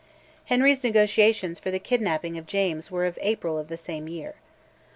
[0.45, 4.33] Henry's negotiations for the kidnapping of James were of April of the same year.